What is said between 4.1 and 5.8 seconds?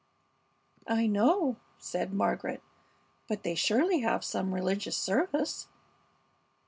some religious service?"